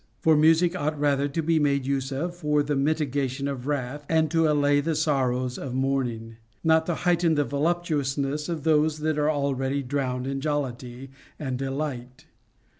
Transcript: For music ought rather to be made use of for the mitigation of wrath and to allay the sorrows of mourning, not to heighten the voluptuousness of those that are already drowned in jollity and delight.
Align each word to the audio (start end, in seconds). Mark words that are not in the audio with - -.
For 0.17 0.35
music 0.35 0.75
ought 0.75 0.99
rather 0.99 1.27
to 1.27 1.43
be 1.43 1.59
made 1.59 1.85
use 1.85 2.11
of 2.11 2.35
for 2.35 2.63
the 2.63 2.75
mitigation 2.75 3.47
of 3.47 3.67
wrath 3.67 4.03
and 4.09 4.31
to 4.31 4.51
allay 4.51 4.81
the 4.81 4.95
sorrows 4.95 5.59
of 5.59 5.75
mourning, 5.75 6.37
not 6.63 6.87
to 6.87 6.95
heighten 6.95 7.35
the 7.35 7.43
voluptuousness 7.45 8.49
of 8.49 8.63
those 8.63 8.97
that 9.01 9.19
are 9.19 9.29
already 9.29 9.83
drowned 9.83 10.25
in 10.25 10.41
jollity 10.41 11.11
and 11.37 11.59
delight. 11.59 12.25